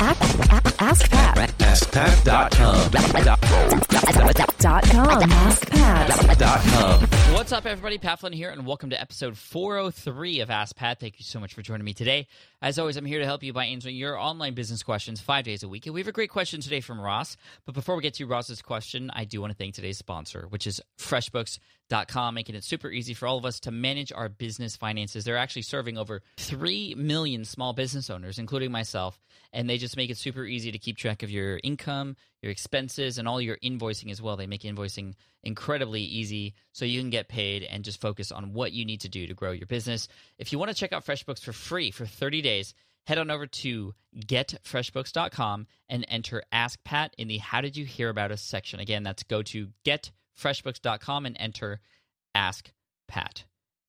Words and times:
Ask 0.00 1.10
Pat. 1.10 1.47
AskPat.com. 1.78 2.90
Dot 4.58 4.82
com. 4.82 5.30
AskPat. 5.30 7.32
What's 7.32 7.52
up, 7.52 7.66
everybody? 7.66 7.98
Pat 7.98 8.18
Flynn 8.18 8.32
here, 8.32 8.50
and 8.50 8.66
welcome 8.66 8.90
to 8.90 9.00
episode 9.00 9.38
403 9.38 10.40
of 10.40 10.50
Ask 10.50 10.74
Pat. 10.74 10.98
Thank 10.98 11.20
you 11.20 11.24
so 11.24 11.38
much 11.38 11.54
for 11.54 11.62
joining 11.62 11.84
me 11.84 11.94
today. 11.94 12.26
As 12.60 12.80
always, 12.80 12.96
I'm 12.96 13.04
here 13.04 13.20
to 13.20 13.24
help 13.24 13.44
you 13.44 13.52
by 13.52 13.66
answering 13.66 13.94
your 13.94 14.18
online 14.18 14.54
business 14.54 14.82
questions 14.82 15.20
five 15.20 15.44
days 15.44 15.62
a 15.62 15.68
week. 15.68 15.86
And 15.86 15.94
we 15.94 16.00
have 16.00 16.08
a 16.08 16.12
great 16.12 16.30
question 16.30 16.60
today 16.60 16.80
from 16.80 17.00
Ross. 17.00 17.36
But 17.64 17.76
before 17.76 17.94
we 17.94 18.02
get 18.02 18.14
to 18.14 18.26
Ross's 18.26 18.60
question, 18.60 19.12
I 19.14 19.24
do 19.24 19.40
want 19.40 19.52
to 19.52 19.56
thank 19.56 19.74
today's 19.74 19.98
sponsor, 19.98 20.46
which 20.48 20.66
is 20.66 20.80
FreshBooks.com, 20.98 22.34
making 22.34 22.56
it 22.56 22.64
super 22.64 22.90
easy 22.90 23.14
for 23.14 23.28
all 23.28 23.38
of 23.38 23.44
us 23.44 23.60
to 23.60 23.70
manage 23.70 24.10
our 24.12 24.28
business 24.28 24.74
finances. 24.74 25.24
They're 25.24 25.36
actually 25.36 25.62
serving 25.62 25.96
over 25.96 26.22
3 26.38 26.96
million 26.96 27.44
small 27.44 27.72
business 27.72 28.10
owners, 28.10 28.40
including 28.40 28.72
myself, 28.72 29.20
and 29.52 29.70
they 29.70 29.78
just 29.78 29.96
make 29.96 30.10
it 30.10 30.18
super 30.18 30.44
easy 30.44 30.72
to 30.72 30.78
keep 30.78 30.96
track 30.96 31.22
of 31.22 31.30
your 31.30 31.60
income, 31.68 32.16
your 32.42 32.50
expenses, 32.50 33.18
and 33.18 33.28
all 33.28 33.40
your 33.40 33.58
invoicing 33.58 34.10
as 34.10 34.20
well. 34.22 34.36
They 34.36 34.46
make 34.46 34.62
invoicing 34.62 35.14
incredibly 35.44 36.02
easy 36.02 36.54
so 36.72 36.84
you 36.84 37.00
can 37.00 37.10
get 37.10 37.28
paid 37.28 37.62
and 37.62 37.84
just 37.84 38.00
focus 38.00 38.32
on 38.32 38.52
what 38.52 38.72
you 38.72 38.84
need 38.84 39.02
to 39.02 39.08
do 39.08 39.26
to 39.26 39.34
grow 39.34 39.52
your 39.52 39.66
business. 39.66 40.08
If 40.38 40.52
you 40.52 40.58
want 40.58 40.70
to 40.70 40.76
check 40.76 40.92
out 40.92 41.04
FreshBooks 41.04 41.42
for 41.42 41.52
free 41.52 41.90
for 41.90 42.06
30 42.06 42.42
days, 42.42 42.74
head 43.06 43.18
on 43.18 43.30
over 43.30 43.46
to 43.46 43.94
getfreshbooks.com 44.16 45.66
and 45.88 46.04
enter 46.08 46.42
Ask 46.50 46.82
Pat 46.84 47.14
in 47.18 47.28
the 47.28 47.38
How 47.38 47.60
Did 47.60 47.76
You 47.76 47.84
Hear 47.84 48.08
About 48.08 48.32
Us 48.32 48.42
section. 48.42 48.80
Again, 48.80 49.02
that's 49.02 49.22
go 49.22 49.42
to 49.42 49.68
getfreshbooks.com 49.84 51.26
and 51.26 51.36
enter 51.38 51.80
Ask 52.34 52.70
Pat. 53.06 53.44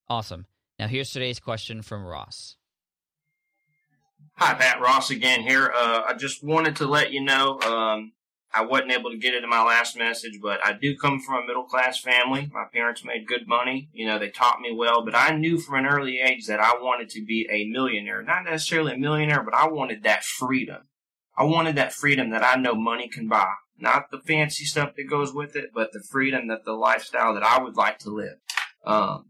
Awesome. 0.08 0.46
Now, 0.78 0.88
here's 0.88 1.12
today's 1.12 1.40
question 1.40 1.82
from 1.82 2.06
Ross. 2.06 2.56
Hi, 4.36 4.54
Pat 4.54 4.80
Ross 4.80 5.10
again 5.10 5.42
here. 5.42 5.70
Uh, 5.76 6.04
I 6.08 6.14
just 6.14 6.44
wanted 6.44 6.78
to 6.78 6.88
let 6.88 7.12
you 7.12 7.22
know 7.22 7.60
um, 7.60 8.14
I 8.54 8.64
wasn't 8.64 8.94
able 8.94 9.12
to 9.12 9.18
get 9.18 9.34
it 9.34 9.44
in 9.44 9.50
my 9.50 9.64
last 9.64 9.98
message, 9.98 10.40
but 10.42 10.66
I 10.66 10.72
do 10.74 10.96
come 10.96 11.20
from 11.20 11.44
a 11.44 11.46
middle 11.46 11.66
class 11.66 12.00
family. 12.00 12.50
My 12.54 12.64
parents 12.72 13.04
made 13.04 13.28
good 13.28 13.48
money. 13.48 13.90
You 13.92 14.08
know, 14.08 14.18
they 14.18 14.30
taught 14.30 14.62
me 14.62 14.74
well, 14.74 15.04
but 15.04 15.14
I 15.14 15.36
knew 15.36 15.60
from 15.60 15.76
an 15.76 15.86
early 15.86 16.20
age 16.20 16.48
that 16.48 16.62
I 16.62 16.74
wanted 16.76 17.10
to 17.10 17.26
be 17.26 17.50
a 17.52 17.66
millionaire. 17.66 18.24
Not 18.24 18.46
necessarily 18.46 18.94
a 18.94 18.98
millionaire, 18.98 19.44
but 19.44 19.54
I 19.54 19.68
wanted 19.68 20.04
that 20.04 20.24
freedom. 20.24 20.84
I 21.38 21.44
wanted 21.44 21.76
that 21.76 21.94
freedom 21.94 22.32
that 22.32 22.44
I 22.44 22.56
know 22.56 22.76
money 22.76 23.10
can 23.10 23.28
buy. 23.28 23.52
Not 23.78 24.10
the 24.10 24.20
fancy 24.20 24.64
stuff 24.66 24.96
that 24.96 25.10
goes 25.10 25.34
with 25.34 25.58
it, 25.58 25.72
but 25.74 25.92
the 25.92 26.02
freedom 26.12 26.48
that 26.48 26.66
the 26.66 26.74
lifestyle 26.74 27.34
that 27.34 27.44
I 27.44 27.62
would 27.62 27.76
like 27.76 28.00
to 28.00 28.10
live. 28.10 28.38
Um, 28.86 29.29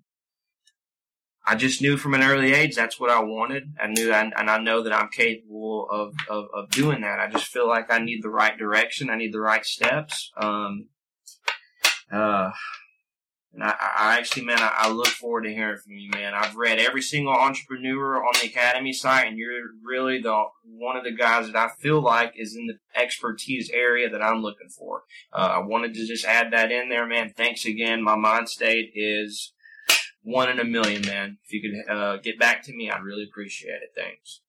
I 1.49 1.55
just 1.55 1.81
knew 1.81 1.97
from 1.97 2.13
an 2.13 2.21
early 2.21 2.53
age 2.53 2.75
that's 2.75 2.99
what 2.99 3.09
I 3.09 3.21
wanted. 3.21 3.73
I 3.81 3.87
knew, 3.87 4.13
and, 4.13 4.33
I 4.35 4.59
know 4.59 4.83
that 4.83 4.93
I'm 4.93 5.09
capable 5.09 5.87
of, 5.89 6.13
of, 6.29 6.45
of 6.53 6.69
doing 6.69 7.01
that. 7.01 7.19
I 7.19 7.27
just 7.27 7.47
feel 7.47 7.67
like 7.67 7.91
I 7.91 7.97
need 7.97 8.21
the 8.21 8.29
right 8.29 8.55
direction. 8.55 9.09
I 9.09 9.15
need 9.15 9.33
the 9.33 9.41
right 9.41 9.65
steps. 9.65 10.31
Um, 10.37 10.89
uh, 12.11 12.51
and 13.51 13.63
I, 13.63 13.73
I 13.97 14.17
actually, 14.19 14.45
man, 14.45 14.59
I, 14.59 14.73
I 14.77 14.89
look 14.91 15.07
forward 15.07 15.45
to 15.45 15.51
hearing 15.51 15.77
from 15.77 15.93
you, 15.93 16.11
man. 16.11 16.35
I've 16.35 16.55
read 16.55 16.77
every 16.77 17.01
single 17.01 17.33
entrepreneur 17.33 18.17
on 18.17 18.33
the 18.39 18.47
Academy 18.47 18.93
site, 18.93 19.27
and 19.27 19.37
you're 19.39 19.69
really 19.83 20.21
the 20.21 20.43
one 20.63 20.97
of 20.97 21.03
the 21.03 21.15
guys 21.15 21.47
that 21.47 21.55
I 21.55 21.69
feel 21.79 21.99
like 21.99 22.33
is 22.37 22.55
in 22.55 22.67
the 22.67 22.77
expertise 22.95 23.71
area 23.73 24.07
that 24.11 24.21
I'm 24.21 24.43
looking 24.43 24.69
for. 24.69 25.01
Uh, 25.33 25.53
I 25.55 25.59
wanted 25.65 25.95
to 25.95 26.05
just 26.05 26.25
add 26.25 26.53
that 26.53 26.71
in 26.71 26.89
there, 26.89 27.07
man. 27.07 27.33
Thanks 27.35 27.65
again. 27.65 28.03
My 28.03 28.15
mind 28.15 28.49
state 28.49 28.91
is 28.93 29.51
one 30.23 30.49
in 30.49 30.59
a 30.59 30.63
million, 30.63 31.01
man. 31.05 31.37
If 31.43 31.53
you 31.53 31.61
could 31.61 31.93
uh, 31.93 32.17
get 32.17 32.39
back 32.39 32.63
to 32.63 32.73
me, 32.73 32.89
I'd 32.89 33.03
really 33.03 33.23
appreciate 33.23 33.81
it. 33.81 33.91
Thanks. 33.95 34.41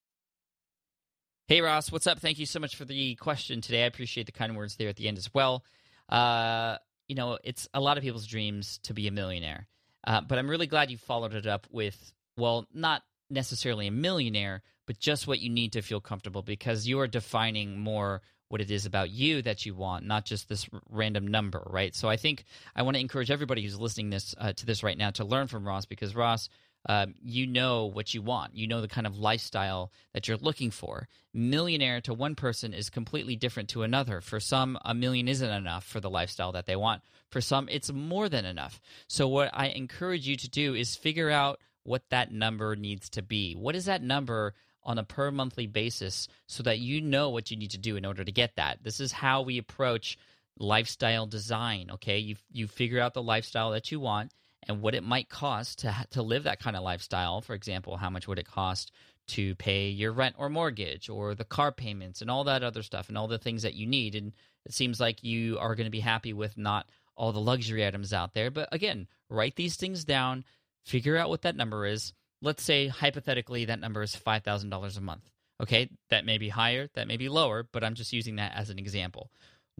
Hey, 1.47 1.61
Ross, 1.61 1.91
what's 1.91 2.07
up? 2.07 2.19
Thank 2.19 2.39
you 2.39 2.45
so 2.45 2.59
much 2.59 2.75
for 2.75 2.85
the 2.85 3.15
question 3.15 3.61
today. 3.61 3.83
I 3.83 3.87
appreciate 3.87 4.25
the 4.25 4.31
kind 4.31 4.55
words 4.55 4.77
there 4.77 4.89
at 4.89 4.95
the 4.95 5.07
end 5.07 5.17
as 5.17 5.33
well. 5.33 5.63
Uh, 6.07 6.77
you 7.07 7.15
know, 7.15 7.37
it's 7.43 7.67
a 7.73 7.81
lot 7.81 7.97
of 7.97 8.03
people's 8.03 8.27
dreams 8.27 8.79
to 8.83 8.93
be 8.93 9.07
a 9.07 9.11
millionaire, 9.11 9.67
uh, 10.05 10.21
but 10.21 10.37
I'm 10.37 10.49
really 10.49 10.67
glad 10.67 10.91
you 10.91 10.97
followed 10.97 11.33
it 11.33 11.45
up 11.45 11.67
with, 11.69 12.13
well, 12.37 12.67
not 12.73 13.03
necessarily 13.29 13.87
a 13.87 13.91
millionaire, 13.91 14.61
but 14.87 14.99
just 14.99 15.27
what 15.27 15.39
you 15.39 15.49
need 15.49 15.73
to 15.73 15.81
feel 15.81 15.99
comfortable 15.99 16.41
because 16.41 16.87
you 16.87 16.99
are 16.99 17.07
defining 17.07 17.79
more 17.79 18.21
what 18.51 18.61
it 18.61 18.69
is 18.69 18.85
about 18.85 19.09
you 19.09 19.41
that 19.41 19.65
you 19.65 19.73
want, 19.73 20.05
not 20.05 20.25
just 20.25 20.49
this 20.49 20.67
random 20.89 21.27
number, 21.27 21.63
right? 21.67 21.95
So 21.95 22.09
I 22.09 22.17
think 22.17 22.43
I 22.75 22.81
want 22.81 22.95
to 22.95 23.01
encourage 23.01 23.31
everybody 23.31 23.63
who's 23.63 23.79
listening 23.79 24.09
this 24.09 24.35
uh, 24.37 24.53
to 24.53 24.65
this 24.65 24.83
right 24.83 24.97
now 24.97 25.11
to 25.11 25.23
learn 25.23 25.47
from 25.47 25.65
Ross 25.65 25.85
because 25.85 26.15
Ross, 26.15 26.49
um, 26.87 27.13
you 27.23 27.47
know 27.47 27.85
what 27.85 28.13
you 28.13 28.21
want. 28.21 28.55
You 28.55 28.67
know 28.67 28.81
the 28.81 28.87
kind 28.87 29.07
of 29.07 29.17
lifestyle 29.17 29.91
that 30.13 30.27
you're 30.27 30.37
looking 30.37 30.69
for. 30.71 31.07
Millionaire 31.33 32.01
to 32.01 32.13
one 32.13 32.35
person 32.35 32.73
is 32.73 32.89
completely 32.89 33.35
different 33.35 33.69
to 33.69 33.83
another. 33.83 34.19
For 34.19 34.39
some, 34.39 34.77
a 34.83 34.93
million 34.93 35.27
isn't 35.27 35.49
enough 35.49 35.85
for 35.85 36.01
the 36.01 36.09
lifestyle 36.09 36.51
that 36.51 36.65
they 36.65 36.75
want. 36.75 37.03
For 37.29 37.39
some, 37.39 37.69
it's 37.69 37.91
more 37.91 38.27
than 38.27 38.45
enough. 38.45 38.81
So 39.07 39.27
what 39.27 39.51
I 39.53 39.67
encourage 39.67 40.27
you 40.27 40.35
to 40.35 40.49
do 40.49 40.75
is 40.75 40.95
figure 40.95 41.29
out 41.29 41.59
what 41.83 42.09
that 42.09 42.31
number 42.31 42.75
needs 42.75 43.09
to 43.11 43.21
be. 43.21 43.53
What 43.53 43.75
is 43.75 43.85
that 43.85 44.03
number? 44.03 44.53
On 44.83 44.97
a 44.97 45.03
per 45.03 45.31
monthly 45.31 45.67
basis 45.67 46.27
so 46.47 46.63
that 46.63 46.79
you 46.79 47.01
know 47.01 47.29
what 47.29 47.51
you 47.51 47.57
need 47.57 47.71
to 47.71 47.77
do 47.77 47.95
in 47.95 48.05
order 48.05 48.23
to 48.23 48.31
get 48.31 48.55
that. 48.55 48.83
This 48.83 48.99
is 48.99 49.11
how 49.11 49.41
we 49.41 49.57
approach 49.57 50.17
lifestyle 50.57 51.25
design, 51.25 51.89
okay? 51.91 52.17
You 52.17 52.35
you 52.51 52.67
figure 52.67 52.99
out 52.99 53.13
the 53.13 53.23
lifestyle 53.23 53.71
that 53.71 53.91
you 53.91 53.99
want 53.99 54.31
and 54.67 54.81
what 54.81 54.95
it 54.95 55.03
might 55.03 55.29
cost 55.29 55.79
to 55.79 55.95
to 56.11 56.21
live 56.21 56.43
that 56.43 56.59
kind 56.59 56.75
of 56.75 56.83
lifestyle. 56.83 57.41
For 57.41 57.53
example, 57.53 57.97
how 57.97 58.09
much 58.09 58.27
would 58.27 58.39
it 58.39 58.47
cost 58.47 58.91
to 59.27 59.55
pay 59.55 59.87
your 59.89 60.11
rent 60.11 60.35
or 60.37 60.49
mortgage 60.49 61.09
or 61.09 61.35
the 61.35 61.45
car 61.45 61.71
payments 61.71 62.21
and 62.21 62.29
all 62.29 62.43
that 62.45 62.63
other 62.63 62.83
stuff 62.83 63.07
and 63.07 63.17
all 63.17 63.27
the 63.27 63.37
things 63.37 63.61
that 63.61 63.75
you 63.75 63.85
need 63.85 64.15
and 64.15 64.33
it 64.65 64.73
seems 64.73 64.99
like 64.99 65.23
you 65.23 65.57
are 65.59 65.75
going 65.75 65.85
to 65.85 65.91
be 65.91 65.99
happy 65.99 66.33
with 66.33 66.57
not 66.57 66.87
all 67.15 67.31
the 67.31 67.39
luxury 67.39 67.85
items 67.85 68.13
out 68.13 68.33
there. 68.33 68.51
But 68.51 68.69
again, 68.71 69.07
write 69.29 69.55
these 69.55 69.75
things 69.75 70.03
down, 70.03 70.43
figure 70.85 71.17
out 71.17 71.29
what 71.29 71.43
that 71.43 71.55
number 71.55 71.85
is 71.85 72.13
let's 72.41 72.63
say 72.63 72.87
hypothetically 72.87 73.65
that 73.65 73.79
number 73.79 74.01
is 74.01 74.15
$5,000 74.15 74.97
a 74.97 75.01
month. 75.01 75.29
Okay, 75.61 75.89
that 76.09 76.25
may 76.25 76.37
be 76.37 76.49
higher, 76.49 76.89
that 76.95 77.07
may 77.07 77.17
be 77.17 77.29
lower, 77.29 77.67
but 77.71 77.83
I'm 77.83 77.93
just 77.93 78.13
using 78.13 78.37
that 78.37 78.53
as 78.55 78.69
an 78.69 78.79
example. 78.79 79.29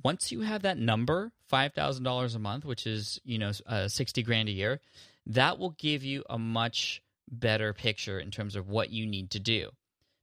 Once 0.03 0.31
you 0.31 0.41
have 0.41 0.61
that 0.61 0.77
number, 0.77 1.31
$5,000 1.51 2.35
a 2.35 2.39
month, 2.39 2.65
which 2.65 2.85
is, 2.85 3.19
you 3.23 3.37
know, 3.37 3.51
uh, 3.65 3.87
60 3.87 4.21
grand 4.23 4.47
a 4.47 4.51
year, 4.51 4.79
that 5.25 5.57
will 5.57 5.71
give 5.71 6.03
you 6.03 6.23
a 6.29 6.37
much 6.37 7.01
better 7.31 7.73
picture 7.73 8.19
in 8.19 8.31
terms 8.31 8.55
of 8.55 8.69
what 8.69 8.91
you 8.91 9.07
need 9.07 9.31
to 9.31 9.39
do. 9.39 9.69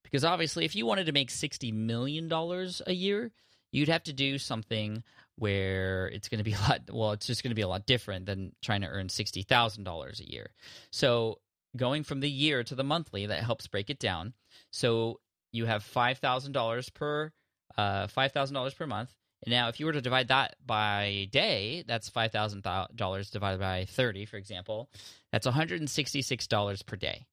Because 0.04 0.24
obviously, 0.24 0.64
if 0.64 0.74
you 0.74 0.86
wanted 0.86 1.06
to 1.06 1.12
make 1.12 1.30
$60 1.30 1.72
million 1.72 2.32
a 2.32 2.92
year, 2.92 3.30
you'd 3.72 3.88
have 3.88 4.04
to 4.04 4.12
do 4.12 4.38
something 4.38 5.02
where 5.36 6.08
it's 6.08 6.28
going 6.28 6.38
to 6.38 6.44
be 6.44 6.52
a 6.54 6.60
lot, 6.60 6.80
well, 6.90 7.12
it's 7.12 7.26
just 7.26 7.42
going 7.42 7.50
to 7.50 7.56
be 7.56 7.62
a 7.62 7.68
lot 7.68 7.86
different 7.86 8.26
than 8.26 8.52
trying 8.62 8.80
to 8.82 8.88
earn 8.88 9.08
$60,000 9.08 10.20
a 10.20 10.30
year. 10.30 10.50
So 10.90 11.38
going 11.76 12.02
from 12.02 12.20
the 12.20 12.30
year 12.30 12.64
to 12.64 12.74
the 12.74 12.84
monthly 12.84 13.26
that 13.26 13.44
helps 13.44 13.66
break 13.66 13.90
it 13.90 13.98
down. 13.98 14.32
So 14.70 15.20
you 15.52 15.66
have 15.66 15.82
five 15.82 16.18
thousand 16.18 16.52
dollars 16.52 16.90
per 16.90 17.32
uh, 17.76 18.06
five 18.06 18.32
thousand 18.32 18.54
dollars 18.54 18.74
per 18.74 18.86
month. 18.86 19.14
And 19.44 19.52
now, 19.52 19.68
if 19.68 19.78
you 19.78 19.86
were 19.86 19.92
to 19.92 20.00
divide 20.00 20.28
that 20.28 20.56
by 20.66 21.28
day, 21.30 21.84
that's 21.86 22.08
five 22.08 22.32
thousand 22.32 22.66
dollars 22.96 23.30
divided 23.30 23.60
by 23.60 23.84
thirty, 23.84 24.24
for 24.24 24.36
example. 24.36 24.90
That's 25.30 25.46
one 25.46 25.54
hundred 25.54 25.80
and 25.80 25.88
sixty-six 25.88 26.48
dollars 26.48 26.82
per 26.82 26.96
day. 26.96 27.26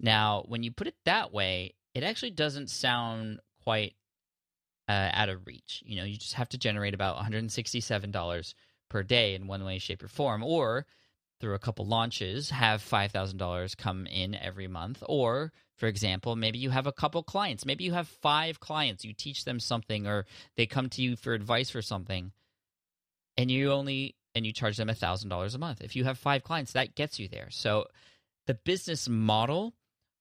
Now, 0.00 0.44
when 0.48 0.62
you 0.62 0.72
put 0.72 0.88
it 0.88 0.96
that 1.04 1.32
way, 1.32 1.74
it 1.94 2.02
actually 2.02 2.32
doesn't 2.32 2.70
sound 2.70 3.38
quite 3.62 3.94
uh, 4.88 5.10
out 5.12 5.28
of 5.28 5.46
reach. 5.46 5.82
You 5.86 5.96
know, 5.96 6.04
you 6.04 6.16
just 6.16 6.34
have 6.34 6.48
to 6.50 6.58
generate 6.58 6.94
about 6.94 7.14
one 7.14 7.24
hundred 7.24 7.38
and 7.38 7.52
sixty-seven 7.52 8.10
dollars 8.10 8.56
per 8.90 9.04
day 9.04 9.34
in 9.34 9.46
one 9.46 9.64
way, 9.64 9.78
shape, 9.78 10.02
or 10.02 10.08
form, 10.08 10.42
or 10.42 10.86
through 11.40 11.54
a 11.54 11.58
couple 11.58 11.86
launches 11.86 12.50
have 12.50 12.82
$5,000 12.82 13.76
come 13.76 14.06
in 14.06 14.34
every 14.34 14.68
month. 14.68 15.02
Or, 15.08 15.52
for 15.76 15.86
example, 15.86 16.36
maybe 16.36 16.58
you 16.58 16.70
have 16.70 16.86
a 16.86 16.92
couple 16.92 17.22
clients. 17.22 17.64
Maybe 17.64 17.84
you 17.84 17.92
have 17.92 18.08
five 18.08 18.60
clients. 18.60 19.04
You 19.04 19.12
teach 19.12 19.44
them 19.44 19.60
something 19.60 20.06
or 20.06 20.26
they 20.56 20.66
come 20.66 20.88
to 20.90 21.02
you 21.02 21.16
for 21.16 21.34
advice 21.34 21.70
for 21.70 21.82
something 21.82 22.32
and 23.36 23.50
you 23.50 23.72
only 23.72 24.16
and 24.34 24.44
you 24.44 24.52
charge 24.52 24.76
them 24.76 24.88
$1,000 24.88 25.54
a 25.54 25.58
month. 25.58 25.80
If 25.80 25.96
you 25.96 26.04
have 26.04 26.18
five 26.18 26.44
clients, 26.44 26.72
that 26.72 26.94
gets 26.94 27.18
you 27.18 27.28
there. 27.28 27.48
So 27.50 27.86
the 28.46 28.54
business 28.54 29.08
model 29.08 29.74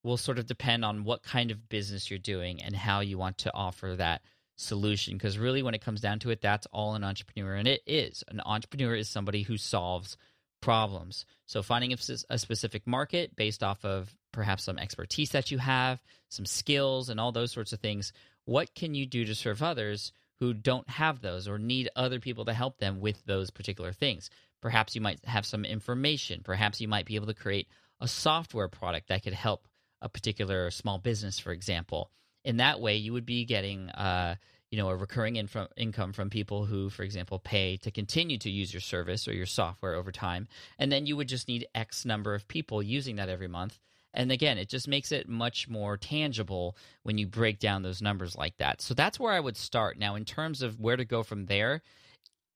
will 0.04 0.18
sort 0.18 0.40
of 0.40 0.48
depend 0.48 0.86
on 0.86 1.04
what 1.04 1.24
kind 1.24 1.52
of 1.52 1.70
business 1.70 2.10
you're 2.10 2.20
doing 2.20 2.62
and 2.62 2.76
how 2.76 3.02
you 3.02 3.18
want 3.18 3.38
to 3.40 3.54
offer 3.54 3.96
that 3.96 4.22
solution 4.56 5.14
because 5.14 5.38
really 5.38 5.62
when 5.62 5.76
it 5.76 5.84
comes 5.84 6.02
down 6.02 6.18
to 6.18 6.32
it 6.32 6.42
that's 6.42 6.66
all 6.72 6.96
an 6.96 7.04
entrepreneur 7.04 7.54
and 7.54 7.68
it 7.68 7.82
is 7.86 8.24
an 8.30 8.42
entrepreneur 8.44 8.96
is 8.96 9.08
somebody 9.08 9.44
who 9.44 9.56
solves 9.56 10.18
problems. 10.68 11.26
So 11.46 11.64
finding 11.64 11.94
a, 11.94 12.38
specific 12.38 12.86
market 12.86 13.38
based 13.38 13.64
off 13.64 13.86
of 13.86 14.14
perhaps 14.34 14.66
some 14.66 14.78
expertise 14.78 15.30
that 15.30 15.50
you 15.50 15.60
have, 15.60 16.04
some 16.28 16.46
skills, 16.46 17.08
and 17.08 17.22
all 17.22 17.32
those 17.32 17.54
sorts 17.54 17.72
of 17.72 17.80
things. 17.80 18.12
What 18.44 18.76
can 18.76 18.94
you 18.94 19.06
do 19.06 19.24
to 19.24 19.34
serve 19.34 19.64
others 19.64 20.12
who 20.42 20.54
don't 20.54 20.90
have 20.90 21.22
those 21.22 21.48
or 21.48 21.58
need 21.58 21.88
other 21.96 22.20
people 22.20 22.44
to 22.44 22.54
help 22.54 22.80
them 22.80 23.00
with 23.00 23.24
those 23.26 23.50
particular 23.50 23.94
things? 23.94 24.30
Perhaps 24.62 24.94
you 24.94 25.00
might 25.00 25.24
have 25.24 25.46
some 25.46 25.64
information. 25.64 26.42
Perhaps 26.44 26.82
you 26.82 26.90
might 26.90 27.06
be 27.06 27.16
able 27.16 27.28
to 27.28 27.34
create 27.34 27.70
a 28.02 28.08
software 28.10 28.68
product 28.68 29.08
that 29.08 29.24
could 29.24 29.32
help 29.32 29.70
a 30.02 30.10
particular 30.10 30.70
small 30.70 30.98
business, 30.98 31.40
for 31.40 31.54
example. 31.54 32.12
In 32.44 32.58
that 32.58 32.82
way, 32.82 32.98
you 32.98 33.14
would 33.14 33.26
be 33.26 33.46
getting 33.46 33.90
uh, 33.92 34.36
you 34.72 34.78
know 34.78 34.90
a 34.90 34.96
recurring 34.96 35.36
income 35.36 36.14
from 36.14 36.30
people 36.30 36.66
who, 36.66 36.90
for 36.90 37.04
example, 37.04 37.40
pay 37.40 37.78
to 37.78 37.92
continue 37.92 38.38
to 38.40 38.50
use 38.50 38.74
your 38.74 38.82
service 38.82 39.28
or 39.28 39.34
your 39.34 39.46
software 39.46 39.96
over 39.96 40.12
time, 40.12 40.48
and 40.78 40.92
then 40.92 41.06
you 41.06 41.16
would 41.16 41.28
just 41.28 41.48
need 41.48 41.68
X 41.74 42.06
number 42.06 42.34
of 42.36 42.48
people 42.48 42.84
using 42.84 43.16
that 43.16 43.30
every 43.30 43.48
month. 43.48 43.80
And 44.14 44.32
again, 44.32 44.58
it 44.58 44.68
just 44.68 44.88
makes 44.88 45.12
it 45.12 45.30
much 45.30 45.70
more 45.70 45.96
tangible 45.96 46.76
when 47.04 47.18
you 47.18 47.28
break 47.28 47.60
down 47.60 47.84
those 47.84 48.02
numbers 48.02 48.36
like 48.36 48.58
that. 48.58 48.82
So 48.82 48.94
that's 48.94 49.20
where 49.20 49.34
I 49.34 49.40
would 49.40 49.58
start. 49.58 50.00
Now, 50.00 50.16
in 50.16 50.26
terms 50.26 50.62
of 50.62 50.80
where 50.80 50.98
to 50.98 51.06
go 51.06 51.22
from 51.22 51.46
there, 51.46 51.84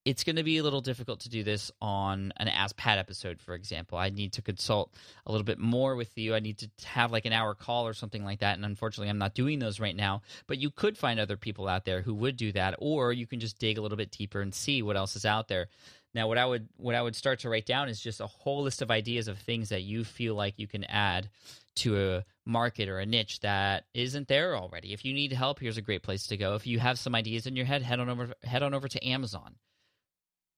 it's 0.04 0.24
going 0.24 0.36
to 0.38 0.44
be 0.44 0.58
a 0.58 0.64
little 0.64 0.82
difficult 0.82 1.20
to 1.22 1.30
do 1.30 1.44
this 1.44 1.72
on 1.80 2.34
an 2.38 2.48
Ask 2.48 2.76
Pat 2.76 2.98
episode, 2.98 3.40
for 3.40 3.54
example. 3.54 4.00
I 4.00 4.10
need 4.10 4.34
to 4.34 4.42
consult 4.42 4.96
a 5.28 5.32
little 5.32 5.46
bit 5.46 5.60
more 5.60 5.96
with 5.96 6.18
you. 6.18 6.34
I 6.34 6.40
need 6.40 6.58
to 6.60 6.70
have 6.86 7.12
like 7.12 7.26
an 7.26 7.34
hour 7.34 7.54
call 7.54 7.86
or 7.88 7.94
something 7.94 8.26
like 8.26 8.40
that. 8.40 8.56
And 8.56 8.66
unfortunately, 8.66 9.10
I'm 9.10 9.20
not 9.20 9.36
doing 9.36 9.60
those 9.60 9.80
right 9.80 9.96
now. 9.96 10.24
But 10.48 10.58
you 10.58 10.72
could 10.72 10.98
find 10.98 11.20
other 11.20 11.38
people 11.38 11.68
out 11.68 11.86
there 11.86 12.02
who 12.02 12.16
would 12.16 12.36
do 12.36 12.52
that, 12.54 12.76
or 12.80 13.14
you 13.14 13.28
can 13.28 13.40
just 13.40 13.60
dig 13.60 13.78
a 13.78 13.82
little 13.82 13.98
bit 13.98 14.12
deeper 14.12 14.42
and 14.42 14.56
see 14.56 14.82
what 14.82 14.98
else 14.98 15.16
is 15.16 15.26
out 15.26 15.48
there. 15.48 15.68
Now, 16.14 16.28
what 16.28 16.40
I 16.40 16.46
would 16.46 16.68
what 16.78 16.96
I 16.96 17.02
would 17.02 17.16
start 17.16 17.40
to 17.40 17.50
write 17.50 17.68
down 17.68 17.88
is 17.88 18.02
just 18.02 18.22
a 18.22 18.28
whole 18.28 18.64
list 18.64 18.82
of 18.82 18.92
ideas 18.92 19.28
of 19.28 19.38
things 19.38 19.70
that 19.70 19.84
you 19.84 20.04
feel 20.04 20.34
like 20.36 20.56
you 20.58 20.68
can 20.68 20.84
add 20.86 21.30
to 21.74 22.16
a 22.16 22.26
market 22.46 22.90
or 22.90 23.00
a 23.00 23.06
niche 23.06 23.40
that 23.42 23.86
isn't 23.94 24.28
there 24.28 24.58
already. 24.58 24.94
If 24.94 25.06
you 25.06 25.14
need 25.14 25.32
help, 25.32 25.60
here's 25.60 25.78
a 25.78 25.82
great 25.82 26.04
place 26.04 26.28
to 26.28 26.38
go. 26.38 26.56
If 26.56 26.68
you 26.68 26.80
have 26.80 27.00
some 27.00 27.16
ideas 27.16 27.46
in 27.46 27.56
your 27.56 27.66
head, 27.66 27.82
head 27.84 28.00
on 28.00 28.10
over 28.10 28.34
head 28.44 28.64
on 28.64 28.74
over 28.74 28.88
to 28.88 29.08
Amazon 29.08 29.56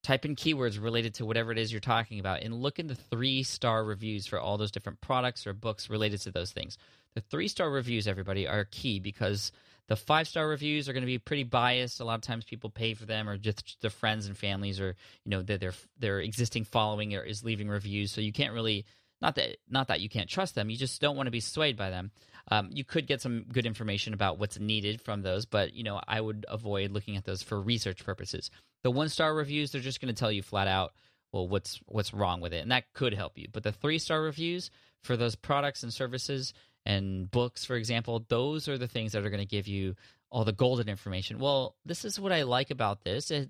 type 0.03 0.25
in 0.25 0.35
keywords 0.35 0.81
related 0.81 1.13
to 1.15 1.25
whatever 1.25 1.51
it 1.51 1.57
is 1.57 1.71
you're 1.71 1.81
talking 1.81 2.19
about 2.19 2.41
and 2.41 2.53
look 2.53 2.77
in 2.77 2.87
the 2.87 2.95
three 2.95 3.41
star 3.41 3.83
reviews 3.83 4.27
for 4.27 4.39
all 4.39 4.57
those 4.57 4.71
different 4.71 4.99
products 5.01 5.47
or 5.47 5.53
books 5.53 5.89
related 5.89 6.21
to 6.21 6.31
those 6.31 6.51
things. 6.51 6.77
The 7.15 7.21
three 7.21 7.47
star 7.47 7.69
reviews 7.69 8.07
everybody 8.07 8.47
are 8.47 8.65
key 8.65 8.99
because 8.99 9.51
the 9.87 9.95
five 9.95 10.27
star 10.27 10.47
reviews 10.47 10.87
are 10.87 10.93
going 10.93 11.03
to 11.03 11.07
be 11.07 11.19
pretty 11.19 11.43
biased. 11.43 11.99
A 11.99 12.05
lot 12.05 12.15
of 12.15 12.21
times 12.21 12.43
people 12.43 12.69
pay 12.69 12.93
for 12.93 13.05
them 13.05 13.29
or 13.29 13.37
just 13.37 13.81
their 13.81 13.89
friends 13.89 14.27
and 14.27 14.37
families 14.37 14.79
or 14.79 14.95
you 15.25 15.29
know 15.29 15.41
their 15.41 15.57
their, 15.57 15.73
their 15.99 16.19
existing 16.19 16.65
following 16.65 17.11
is 17.13 17.43
leaving 17.43 17.69
reviews. 17.69 18.11
So 18.11 18.21
you 18.21 18.33
can't 18.33 18.53
really 18.53 18.85
not 19.23 19.35
that 19.35 19.57
not 19.67 19.87
that 19.87 20.01
you 20.01 20.09
can't 20.09 20.29
trust 20.29 20.53
them 20.53 20.69
you 20.69 20.77
just 20.77 21.01
don't 21.01 21.15
want 21.15 21.25
to 21.25 21.31
be 21.31 21.39
swayed 21.39 21.75
by 21.75 21.89
them 21.89 22.11
um, 22.51 22.69
you 22.71 22.83
could 22.83 23.07
get 23.07 23.21
some 23.21 23.45
good 23.51 23.65
information 23.65 24.13
about 24.13 24.37
what's 24.37 24.59
needed 24.59 25.01
from 25.01 25.23
those 25.23 25.45
but 25.45 25.73
you 25.73 25.83
know 25.83 25.99
i 26.07 26.21
would 26.21 26.45
avoid 26.47 26.91
looking 26.91 27.17
at 27.17 27.23
those 27.23 27.41
for 27.41 27.59
research 27.59 28.05
purposes 28.05 28.51
the 28.83 28.91
one 28.91 29.09
star 29.09 29.33
reviews, 29.33 29.71
they're 29.71 29.81
just 29.81 30.01
going 30.01 30.13
to 30.13 30.19
tell 30.19 30.31
you 30.31 30.43
flat 30.43 30.67
out, 30.67 30.93
well, 31.31 31.47
what's 31.47 31.79
what's 31.87 32.13
wrong 32.13 32.41
with 32.41 32.53
it, 32.53 32.61
and 32.61 32.71
that 32.71 32.93
could 32.93 33.13
help 33.13 33.37
you. 33.37 33.47
But 33.51 33.63
the 33.63 33.71
three 33.71 33.97
star 33.97 34.21
reviews 34.21 34.69
for 35.01 35.17
those 35.17 35.35
products 35.35 35.83
and 35.83 35.91
services 35.91 36.53
and 36.85 37.31
books, 37.31 37.65
for 37.65 37.75
example, 37.75 38.25
those 38.27 38.67
are 38.67 38.77
the 38.77 38.87
things 38.87 39.13
that 39.13 39.25
are 39.25 39.29
going 39.29 39.39
to 39.39 39.47
give 39.47 39.67
you 39.67 39.95
all 40.33 40.43
the 40.43 40.51
golden 40.51 40.89
information. 40.89 41.37
Well, 41.37 41.75
this 41.85 42.03
is 42.03 42.19
what 42.19 42.31
I 42.31 42.41
like 42.41 42.71
about 42.71 43.03
this. 43.03 43.29
Uh, 43.29 43.45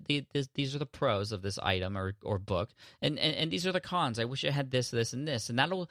these 0.54 0.74
are 0.74 0.78
the 0.78 0.84
pros 0.84 1.32
of 1.32 1.40
this 1.40 1.58
item 1.58 1.96
or, 1.96 2.12
or 2.22 2.38
book, 2.38 2.68
and, 3.00 3.18
and 3.18 3.34
and 3.34 3.50
these 3.50 3.66
are 3.66 3.72
the 3.72 3.80
cons. 3.80 4.18
I 4.18 4.26
wish 4.26 4.44
I 4.44 4.50
had 4.50 4.70
this, 4.70 4.90
this, 4.90 5.14
and 5.14 5.26
this, 5.26 5.48
and 5.48 5.58
that'll, 5.58 5.88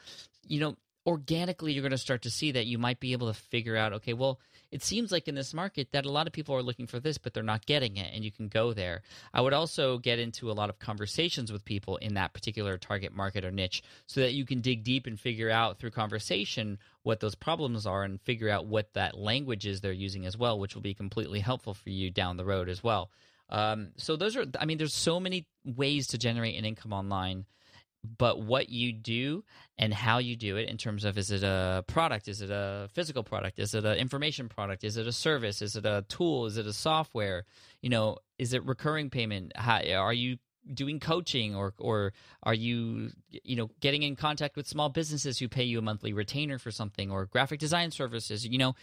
you 0.47 0.59
know, 0.59 0.77
organically 1.05 1.73
you're 1.73 1.81
going 1.81 1.91
to 1.91 1.97
start 1.97 2.21
to 2.21 2.29
see 2.29 2.51
that 2.51 2.65
you 2.65 2.77
might 2.77 2.99
be 2.99 3.11
able 3.11 3.27
to 3.27 3.33
figure 3.33 3.75
out 3.75 3.93
okay 3.93 4.13
well 4.13 4.39
it 4.73 4.81
seems 4.81 5.11
like 5.11 5.27
in 5.27 5.35
this 5.35 5.53
market 5.53 5.91
that 5.91 6.07
a 6.07 6.11
lot 6.11 6.25
of 6.25 6.33
people 6.33 6.55
are 6.55 6.63
looking 6.63 6.87
for 6.87 6.99
this 6.99 7.19
but 7.19 7.31
they're 7.31 7.43
not 7.43 7.67
getting 7.67 7.95
it 7.95 8.11
and 8.11 8.25
you 8.25 8.31
can 8.31 8.47
go 8.47 8.73
there. 8.73 9.03
I 9.31 9.39
would 9.39 9.53
also 9.53 9.99
get 9.99 10.17
into 10.17 10.49
a 10.49 10.53
lot 10.53 10.71
of 10.71 10.79
conversations 10.79 11.51
with 11.51 11.63
people 11.63 11.97
in 11.97 12.15
that 12.15 12.33
particular 12.33 12.79
target 12.79 13.15
market 13.15 13.45
or 13.45 13.51
niche 13.51 13.83
so 14.07 14.21
that 14.21 14.33
you 14.33 14.47
can 14.47 14.61
dig 14.61 14.83
deep 14.83 15.05
and 15.05 15.19
figure 15.19 15.51
out 15.51 15.77
through 15.77 15.91
conversation 15.91 16.79
what 17.03 17.19
those 17.19 17.35
problems 17.35 17.85
are 17.85 18.01
and 18.01 18.19
figure 18.21 18.49
out 18.49 18.65
what 18.65 18.91
that 18.95 19.15
language 19.15 19.67
is 19.67 19.79
they're 19.79 19.91
using 19.91 20.25
as 20.25 20.35
well 20.35 20.59
which 20.59 20.73
will 20.73 20.81
be 20.81 20.95
completely 20.95 21.39
helpful 21.39 21.75
for 21.75 21.91
you 21.91 22.09
down 22.09 22.37
the 22.37 22.45
road 22.45 22.67
as 22.67 22.83
well. 22.83 23.11
Um, 23.49 23.89
so 23.97 24.15
those 24.15 24.35
are 24.35 24.45
i 24.59 24.65
mean 24.65 24.79
there's 24.79 24.95
so 24.95 25.19
many 25.19 25.45
ways 25.63 26.07
to 26.07 26.17
generate 26.17 26.57
an 26.57 26.65
income 26.65 26.93
online 26.93 27.45
but 28.03 28.41
what 28.41 28.69
you 28.69 28.91
do 28.91 29.43
and 29.77 29.93
how 29.93 30.17
you 30.17 30.35
do 30.35 30.57
it 30.57 30.69
in 30.69 30.77
terms 30.77 31.05
of 31.05 31.17
is 31.17 31.31
it 31.31 31.43
a 31.43 31.83
product? 31.87 32.27
Is 32.27 32.41
it 32.41 32.49
a 32.51 32.89
physical 32.93 33.23
product? 33.23 33.59
Is 33.59 33.73
it 33.73 33.85
an 33.85 33.97
information 33.97 34.49
product? 34.49 34.83
Is 34.83 34.97
it 34.97 35.07
a 35.07 35.11
service? 35.11 35.61
Is 35.61 35.75
it 35.75 35.85
a 35.85 36.05
tool? 36.09 36.45
Is 36.45 36.57
it 36.57 36.67
a 36.67 36.73
software? 36.73 37.45
You 37.81 37.89
know 37.89 38.17
is 38.37 38.53
it 38.53 38.65
recurring 38.65 39.09
payment? 39.09 39.53
How, 39.55 39.81
are 39.95 40.13
you 40.13 40.37
doing 40.73 40.99
coaching 40.99 41.55
or 41.55 41.73
or 41.77 42.13
are 42.43 42.53
you 42.53 43.11
you 43.29 43.55
know 43.55 43.69
getting 43.79 44.03
in 44.03 44.15
contact 44.15 44.55
with 44.55 44.67
small 44.67 44.89
businesses 44.89 45.39
who 45.39 45.47
pay 45.47 45.63
you 45.63 45.79
a 45.79 45.81
monthly 45.81 46.13
retainer 46.13 46.57
for 46.57 46.71
something 46.71 47.11
or 47.11 47.25
graphic 47.25 47.59
design 47.59 47.91
services? 47.91 48.45
You 48.45 48.57
know 48.57 48.75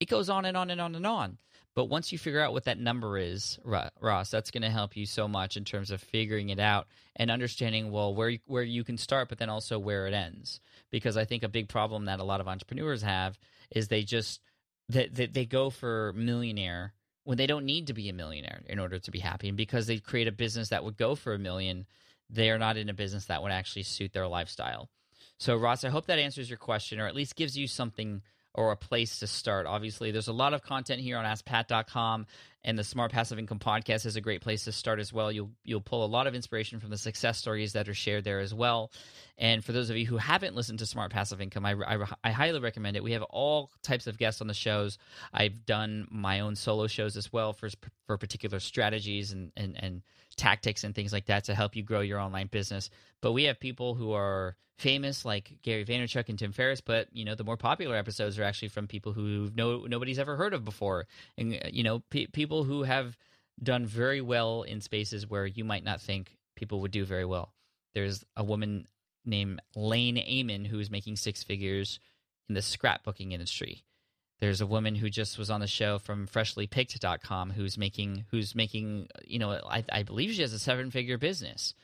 it 0.00 0.08
goes 0.08 0.30
on 0.30 0.44
and 0.44 0.56
on 0.56 0.70
and 0.70 0.80
on 0.80 0.94
and 0.94 1.06
on 1.06 1.38
but 1.74 1.84
once 1.86 2.10
you 2.10 2.18
figure 2.18 2.40
out 2.40 2.52
what 2.52 2.64
that 2.64 2.78
number 2.78 3.16
is, 3.16 3.58
Ross, 3.64 4.30
that's 4.30 4.50
going 4.50 4.62
to 4.62 4.70
help 4.70 4.96
you 4.96 5.06
so 5.06 5.28
much 5.28 5.56
in 5.56 5.64
terms 5.64 5.90
of 5.90 6.00
figuring 6.00 6.48
it 6.48 6.58
out 6.58 6.88
and 7.16 7.30
understanding 7.30 7.90
well 7.90 8.14
where 8.14 8.32
where 8.46 8.62
you 8.62 8.82
can 8.82 8.96
start, 8.96 9.28
but 9.28 9.38
then 9.38 9.48
also 9.48 9.78
where 9.78 10.06
it 10.06 10.14
ends. 10.14 10.60
Because 10.90 11.16
I 11.16 11.24
think 11.24 11.42
a 11.42 11.48
big 11.48 11.68
problem 11.68 12.06
that 12.06 12.20
a 12.20 12.24
lot 12.24 12.40
of 12.40 12.48
entrepreneurs 12.48 13.02
have 13.02 13.38
is 13.70 13.88
they 13.88 14.02
just 14.02 14.40
they, 14.88 15.06
they, 15.06 15.26
they 15.26 15.46
go 15.46 15.70
for 15.70 16.12
millionaire 16.16 16.94
when 17.24 17.38
they 17.38 17.46
don't 17.46 17.66
need 17.66 17.86
to 17.86 17.94
be 17.94 18.08
a 18.08 18.14
millionaire 18.14 18.62
in 18.66 18.78
order 18.80 18.98
to 18.98 19.10
be 19.10 19.20
happy, 19.20 19.48
and 19.48 19.56
because 19.56 19.86
they 19.86 19.98
create 19.98 20.26
a 20.26 20.32
business 20.32 20.70
that 20.70 20.82
would 20.82 20.96
go 20.96 21.14
for 21.14 21.34
a 21.34 21.38
million, 21.38 21.86
they 22.28 22.50
are 22.50 22.58
not 22.58 22.76
in 22.76 22.88
a 22.88 22.94
business 22.94 23.26
that 23.26 23.42
would 23.42 23.52
actually 23.52 23.84
suit 23.84 24.12
their 24.12 24.26
lifestyle. 24.26 24.88
So, 25.38 25.56
Ross, 25.56 25.84
I 25.84 25.90
hope 25.90 26.06
that 26.06 26.18
answers 26.18 26.50
your 26.50 26.58
question, 26.58 26.98
or 26.98 27.06
at 27.06 27.14
least 27.14 27.36
gives 27.36 27.56
you 27.56 27.66
something 27.66 28.22
or 28.54 28.72
a 28.72 28.76
place 28.76 29.20
to 29.20 29.26
start. 29.26 29.66
Obviously, 29.66 30.10
there's 30.10 30.28
a 30.28 30.32
lot 30.32 30.54
of 30.54 30.62
content 30.62 31.00
here 31.00 31.16
on 31.16 31.24
AskPat.com, 31.24 32.26
and 32.62 32.78
the 32.78 32.84
Smart 32.84 33.10
Passive 33.12 33.38
Income 33.38 33.60
podcast 33.60 34.04
is 34.04 34.16
a 34.16 34.20
great 34.20 34.42
place 34.42 34.64
to 34.64 34.72
start 34.72 34.98
as 35.00 35.12
well. 35.12 35.32
You'll 35.32 35.50
you'll 35.64 35.80
pull 35.80 36.04
a 36.04 36.06
lot 36.06 36.26
of 36.26 36.34
inspiration 36.34 36.80
from 36.80 36.90
the 36.90 36.98
success 36.98 37.38
stories 37.38 37.72
that 37.72 37.88
are 37.88 37.94
shared 37.94 38.24
there 38.24 38.40
as 38.40 38.52
well. 38.52 38.90
And 39.38 39.64
for 39.64 39.72
those 39.72 39.88
of 39.88 39.96
you 39.96 40.06
who 40.06 40.18
haven't 40.18 40.54
listened 40.54 40.80
to 40.80 40.86
Smart 40.86 41.10
Passive 41.10 41.40
Income, 41.40 41.64
I, 41.64 41.72
I, 41.72 42.04
I 42.22 42.30
highly 42.30 42.60
recommend 42.60 42.96
it. 42.96 43.02
We 43.02 43.12
have 43.12 43.22
all 43.22 43.70
types 43.82 44.06
of 44.06 44.18
guests 44.18 44.42
on 44.42 44.46
the 44.46 44.54
shows. 44.54 44.98
I've 45.32 45.64
done 45.64 46.06
my 46.10 46.40
own 46.40 46.56
solo 46.56 46.86
shows 46.86 47.16
as 47.16 47.32
well 47.32 47.52
for 47.52 47.70
for 48.06 48.18
particular 48.18 48.60
strategies 48.60 49.32
and 49.32 49.52
and 49.56 49.76
and 49.82 50.02
tactics 50.36 50.84
and 50.84 50.94
things 50.94 51.12
like 51.12 51.26
that 51.26 51.44
to 51.44 51.54
help 51.54 51.76
you 51.76 51.82
grow 51.82 52.00
your 52.00 52.18
online 52.18 52.48
business. 52.48 52.90
But 53.20 53.32
we 53.32 53.44
have 53.44 53.58
people 53.58 53.94
who 53.94 54.12
are 54.12 54.56
famous 54.80 55.26
like 55.26 55.58
Gary 55.62 55.84
Vaynerchuk 55.84 56.30
and 56.30 56.38
Tim 56.38 56.52
Ferriss, 56.52 56.80
but 56.80 57.08
you 57.12 57.24
know 57.24 57.34
the 57.34 57.44
more 57.44 57.58
popular 57.58 57.96
episodes 57.96 58.38
are 58.38 58.44
actually 58.44 58.68
from 58.68 58.86
people 58.86 59.12
who 59.12 59.50
no 59.54 59.84
nobody's 59.86 60.18
ever 60.18 60.36
heard 60.36 60.54
of 60.54 60.64
before, 60.64 61.06
and 61.36 61.60
you 61.70 61.82
know 61.82 62.00
pe- 62.10 62.26
people 62.26 62.49
who 62.64 62.82
have 62.82 63.16
done 63.62 63.86
very 63.86 64.20
well 64.20 64.62
in 64.62 64.80
spaces 64.80 65.28
where 65.28 65.46
you 65.46 65.64
might 65.64 65.84
not 65.84 66.00
think 66.00 66.36
people 66.56 66.80
would 66.80 66.90
do 66.90 67.04
very 67.04 67.24
well. 67.24 67.52
There's 67.94 68.24
a 68.36 68.44
woman 68.44 68.86
named 69.24 69.60
Lain 69.74 70.16
Ehmann 70.16 70.66
who's 70.66 70.90
making 70.90 71.16
six 71.16 71.42
figures 71.42 72.00
in 72.48 72.54
the 72.54 72.60
scrapbooking 72.60 73.32
industry. 73.32 73.84
There's 74.40 74.60
a 74.62 74.66
woman 74.66 74.94
who 74.94 75.10
just 75.10 75.38
was 75.38 75.50
on 75.50 75.60
the 75.60 75.66
show 75.66 75.98
from 75.98 76.26
freshlypicked.com 76.26 77.50
who's 77.50 77.76
making 77.76 78.24
who's 78.30 78.54
making 78.54 79.08
you 79.24 79.38
know 79.38 79.50
I, 79.50 79.84
I 79.92 80.02
believe 80.02 80.32
she 80.32 80.40
has 80.40 80.54
a 80.54 80.58
seven 80.58 80.90
figure 80.90 81.18
business 81.18 81.74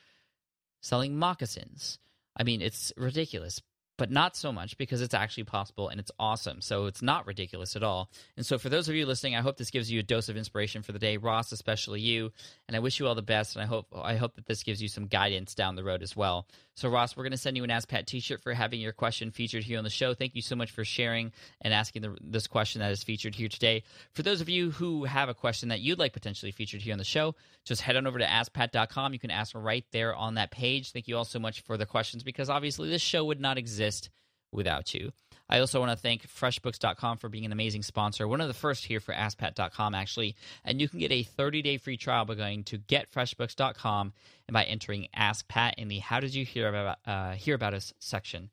selling 0.80 1.16
moccasins. 1.16 1.98
I 2.36 2.44
mean, 2.44 2.62
it's 2.62 2.92
ridiculous, 2.96 3.60
but 3.96 4.10
not 4.10 4.36
so 4.36 4.52
much 4.52 4.76
because 4.76 5.00
it's 5.00 5.14
actually 5.14 5.44
possible 5.44 5.88
and 5.88 5.98
it's 5.98 6.10
awesome. 6.18 6.60
So 6.60 6.86
it's 6.86 7.02
not 7.02 7.26
ridiculous 7.26 7.76
at 7.76 7.82
all. 7.82 8.10
And 8.36 8.44
so 8.44 8.58
for 8.58 8.68
those 8.68 8.88
of 8.88 8.94
you 8.94 9.06
listening, 9.06 9.36
I 9.36 9.40
hope 9.40 9.56
this 9.56 9.70
gives 9.70 9.90
you 9.90 10.00
a 10.00 10.02
dose 10.02 10.28
of 10.28 10.36
inspiration 10.36 10.82
for 10.82 10.92
the 10.92 10.98
day, 10.98 11.16
Ross, 11.16 11.52
especially 11.52 12.00
you. 12.00 12.32
And 12.68 12.76
I 12.76 12.80
wish 12.80 13.00
you 13.00 13.06
all 13.06 13.14
the 13.14 13.22
best. 13.22 13.56
And 13.56 13.62
I 13.62 13.66
hope 13.66 13.86
I 13.94 14.16
hope 14.16 14.34
that 14.36 14.46
this 14.46 14.62
gives 14.62 14.82
you 14.82 14.88
some 14.88 15.06
guidance 15.06 15.54
down 15.54 15.76
the 15.76 15.84
road 15.84 16.02
as 16.02 16.16
well. 16.16 16.46
So 16.76 16.90
Ross, 16.90 17.16
we're 17.16 17.22
going 17.22 17.32
to 17.32 17.38
send 17.38 17.56
you 17.56 17.64
an 17.64 17.70
Ask 17.70 17.88
Pat 17.88 18.06
T-shirt 18.06 18.42
for 18.42 18.52
having 18.52 18.80
your 18.80 18.92
question 18.92 19.30
featured 19.30 19.64
here 19.64 19.78
on 19.78 19.84
the 19.84 19.88
show. 19.88 20.12
Thank 20.12 20.34
you 20.34 20.42
so 20.42 20.54
much 20.54 20.70
for 20.70 20.84
sharing 20.84 21.32
and 21.62 21.72
asking 21.72 22.02
the, 22.02 22.14
this 22.20 22.46
question 22.46 22.80
that 22.80 22.92
is 22.92 23.02
featured 23.02 23.34
here 23.34 23.48
today. 23.48 23.82
For 24.12 24.22
those 24.22 24.42
of 24.42 24.50
you 24.50 24.70
who 24.72 25.04
have 25.04 25.30
a 25.30 25.34
question 25.34 25.70
that 25.70 25.80
you'd 25.80 25.98
like 25.98 26.12
potentially 26.12 26.52
featured 26.52 26.82
here 26.82 26.92
on 26.92 26.98
the 26.98 27.04
show, 27.04 27.34
just 27.64 27.80
head 27.80 27.96
on 27.96 28.06
over 28.06 28.18
to 28.18 28.26
AskPat.com. 28.26 29.14
You 29.14 29.18
can 29.18 29.30
ask 29.30 29.54
right 29.54 29.86
there 29.90 30.14
on 30.14 30.34
that 30.34 30.50
page. 30.50 30.92
Thank 30.92 31.08
you 31.08 31.16
all 31.16 31.24
so 31.24 31.38
much 31.38 31.62
for 31.62 31.78
the 31.78 31.86
questions 31.86 32.22
because 32.22 32.50
obviously 32.50 32.90
this 32.90 33.00
show 33.00 33.24
would 33.24 33.40
not 33.40 33.56
exist 33.56 34.10
without 34.52 34.94
you. 34.94 35.12
I 35.48 35.60
also 35.60 35.78
want 35.78 35.92
to 35.92 35.96
thank 35.96 36.26
FreshBooks.com 36.28 37.18
for 37.18 37.28
being 37.28 37.44
an 37.44 37.52
amazing 37.52 37.82
sponsor. 37.82 38.26
One 38.26 38.40
of 38.40 38.48
the 38.48 38.54
first 38.54 38.84
here 38.84 38.98
for 38.98 39.14
AskPat.com, 39.14 39.94
actually. 39.94 40.34
And 40.64 40.80
you 40.80 40.88
can 40.88 40.98
get 40.98 41.12
a 41.12 41.22
30 41.22 41.62
day 41.62 41.76
free 41.78 41.96
trial 41.96 42.24
by 42.24 42.34
going 42.34 42.64
to 42.64 42.78
GetFreshBooks.com 42.78 44.12
and 44.48 44.52
by 44.52 44.64
entering 44.64 45.08
AskPat 45.16 45.74
in 45.78 45.88
the 45.88 46.00
How 46.00 46.20
Did 46.20 46.34
You 46.34 46.44
Hear 46.44 46.68
About, 46.68 46.98
uh, 47.06 47.32
hear 47.32 47.54
about 47.54 47.74
Us 47.74 47.94
section. 48.00 48.50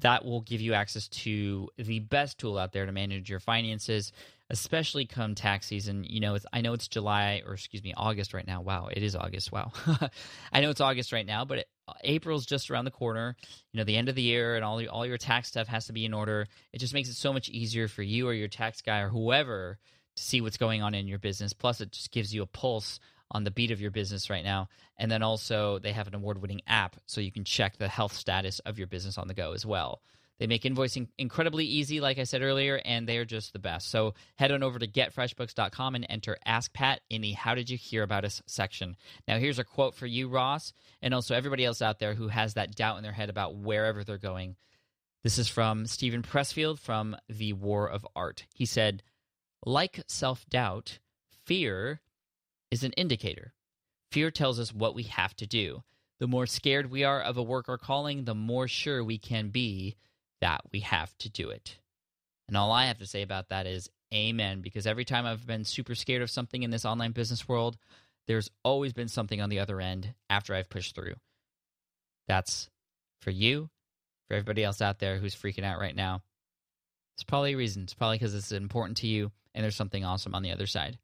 that 0.00 0.26
will 0.26 0.42
give 0.42 0.60
you 0.60 0.74
access 0.74 1.08
to 1.08 1.70
the 1.78 2.00
best 2.00 2.38
tool 2.38 2.58
out 2.58 2.72
there 2.72 2.84
to 2.84 2.92
manage 2.92 3.30
your 3.30 3.40
finances, 3.40 4.12
especially 4.50 5.06
come 5.06 5.34
tax 5.34 5.66
season. 5.66 6.04
You 6.04 6.20
know, 6.20 6.36
I 6.52 6.60
know 6.60 6.74
it's 6.74 6.86
July 6.86 7.42
or 7.46 7.54
excuse 7.54 7.82
me, 7.82 7.94
August 7.96 8.34
right 8.34 8.46
now. 8.46 8.60
Wow, 8.60 8.88
it 8.92 9.02
is 9.02 9.16
August. 9.16 9.52
Wow, 9.52 9.72
I 10.52 10.60
know 10.60 10.68
it's 10.68 10.82
August 10.82 11.12
right 11.12 11.24
now, 11.24 11.46
but 11.46 11.58
it, 11.60 11.68
April's 12.02 12.46
just 12.46 12.70
around 12.70 12.84
the 12.84 12.90
corner. 12.90 13.36
You 13.72 13.78
know, 13.78 13.84
the 13.84 13.96
end 13.96 14.08
of 14.08 14.14
the 14.14 14.22
year 14.22 14.56
and 14.56 14.64
all 14.64 14.80
your, 14.80 14.90
all 14.90 15.06
your 15.06 15.18
tax 15.18 15.48
stuff 15.48 15.68
has 15.68 15.86
to 15.86 15.92
be 15.92 16.04
in 16.04 16.14
order. 16.14 16.46
It 16.72 16.78
just 16.78 16.94
makes 16.94 17.08
it 17.08 17.14
so 17.14 17.32
much 17.32 17.48
easier 17.48 17.88
for 17.88 18.02
you 18.02 18.28
or 18.28 18.32
your 18.32 18.48
tax 18.48 18.82
guy 18.82 19.00
or 19.00 19.08
whoever 19.08 19.78
to 20.16 20.22
see 20.22 20.40
what's 20.40 20.56
going 20.56 20.82
on 20.82 20.94
in 20.94 21.06
your 21.06 21.18
business. 21.18 21.52
Plus, 21.52 21.80
it 21.80 21.92
just 21.92 22.10
gives 22.10 22.34
you 22.34 22.42
a 22.42 22.46
pulse 22.46 22.98
on 23.30 23.44
the 23.44 23.50
beat 23.50 23.70
of 23.70 23.80
your 23.80 23.90
business 23.90 24.30
right 24.30 24.44
now. 24.44 24.68
And 24.98 25.10
then 25.10 25.22
also, 25.22 25.78
they 25.78 25.92
have 25.92 26.06
an 26.06 26.14
award 26.14 26.40
winning 26.40 26.62
app 26.66 26.96
so 27.06 27.20
you 27.20 27.32
can 27.32 27.44
check 27.44 27.76
the 27.76 27.88
health 27.88 28.14
status 28.14 28.60
of 28.60 28.78
your 28.78 28.86
business 28.86 29.18
on 29.18 29.28
the 29.28 29.34
go 29.34 29.52
as 29.52 29.66
well. 29.66 30.00
They 30.38 30.46
make 30.46 30.62
invoicing 30.62 31.08
incredibly 31.16 31.64
easy, 31.64 32.00
like 32.00 32.18
I 32.18 32.24
said 32.24 32.42
earlier, 32.42 32.80
and 32.84 33.08
they're 33.08 33.24
just 33.24 33.52
the 33.52 33.58
best. 33.58 33.90
So 33.90 34.14
head 34.36 34.52
on 34.52 34.62
over 34.62 34.78
to 34.78 34.86
getfreshbooks.com 34.86 35.94
and 35.94 36.06
enter 36.08 36.36
Ask 36.44 36.72
Pat 36.72 37.00
in 37.08 37.22
the 37.22 37.32
How 37.32 37.54
Did 37.54 37.70
You 37.70 37.78
Hear 37.78 38.02
About 38.02 38.24
Us 38.24 38.42
section. 38.46 38.96
Now, 39.26 39.38
here's 39.38 39.58
a 39.58 39.64
quote 39.64 39.94
for 39.94 40.06
you, 40.06 40.28
Ross, 40.28 40.74
and 41.00 41.14
also 41.14 41.34
everybody 41.34 41.64
else 41.64 41.80
out 41.80 41.98
there 41.98 42.14
who 42.14 42.28
has 42.28 42.54
that 42.54 42.74
doubt 42.74 42.98
in 42.98 43.02
their 43.02 43.12
head 43.12 43.30
about 43.30 43.56
wherever 43.56 44.04
they're 44.04 44.18
going. 44.18 44.56
This 45.22 45.38
is 45.38 45.48
from 45.48 45.86
Steven 45.86 46.22
Pressfield 46.22 46.78
from 46.78 47.16
The 47.28 47.54
War 47.54 47.88
of 47.88 48.06
Art. 48.14 48.44
He 48.54 48.66
said, 48.66 49.02
Like 49.64 50.04
self 50.06 50.46
doubt, 50.48 50.98
fear 51.44 52.00
is 52.70 52.84
an 52.84 52.92
indicator. 52.92 53.54
Fear 54.12 54.30
tells 54.30 54.60
us 54.60 54.72
what 54.72 54.94
we 54.94 55.04
have 55.04 55.34
to 55.36 55.46
do. 55.46 55.82
The 56.18 56.26
more 56.26 56.46
scared 56.46 56.90
we 56.90 57.04
are 57.04 57.20
of 57.20 57.36
a 57.36 57.42
work 57.42 57.68
or 57.68 57.76
calling, 57.76 58.24
the 58.24 58.34
more 58.34 58.68
sure 58.68 59.02
we 59.02 59.18
can 59.18 59.48
be 59.48 59.96
that 60.40 60.60
we 60.72 60.80
have 60.80 61.16
to 61.18 61.30
do 61.30 61.50
it. 61.50 61.78
And 62.48 62.56
all 62.56 62.70
I 62.72 62.86
have 62.86 62.98
to 62.98 63.06
say 63.06 63.22
about 63.22 63.48
that 63.48 63.66
is 63.66 63.90
amen, 64.14 64.60
because 64.60 64.86
every 64.86 65.04
time 65.04 65.26
I've 65.26 65.46
been 65.46 65.64
super 65.64 65.94
scared 65.94 66.22
of 66.22 66.30
something 66.30 66.62
in 66.62 66.70
this 66.70 66.84
online 66.84 67.12
business 67.12 67.48
world, 67.48 67.76
there's 68.26 68.50
always 68.64 68.92
been 68.92 69.08
something 69.08 69.40
on 69.40 69.50
the 69.50 69.60
other 69.60 69.80
end 69.80 70.14
after 70.30 70.54
I've 70.54 70.70
pushed 70.70 70.94
through. 70.94 71.14
That's 72.28 72.68
for 73.20 73.30
you, 73.30 73.68
for 74.28 74.34
everybody 74.34 74.64
else 74.64 74.80
out 74.80 74.98
there 74.98 75.18
who's 75.18 75.34
freaking 75.34 75.64
out 75.64 75.80
right 75.80 75.94
now. 75.94 76.22
It's 77.16 77.24
probably 77.24 77.54
a 77.54 77.56
reason. 77.56 77.84
It's 77.84 77.94
probably 77.94 78.18
because 78.18 78.34
it's 78.34 78.52
important 78.52 78.98
to 78.98 79.06
you 79.06 79.32
and 79.54 79.64
there's 79.64 79.76
something 79.76 80.04
awesome 80.04 80.34
on 80.34 80.42
the 80.42 80.52
other 80.52 80.66
side. 80.66 80.98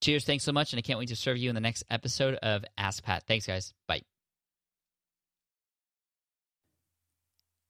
Cheers. 0.00 0.24
Thanks 0.24 0.44
so 0.44 0.52
much. 0.52 0.72
And 0.72 0.78
I 0.78 0.82
can't 0.82 0.98
wait 0.98 1.08
to 1.08 1.16
serve 1.16 1.36
you 1.36 1.48
in 1.48 1.54
the 1.54 1.60
next 1.60 1.84
episode 1.90 2.36
of 2.36 2.64
Ask 2.78 3.02
Pat. 3.02 3.24
Thanks, 3.26 3.46
guys. 3.46 3.74
Bye. 3.86 4.02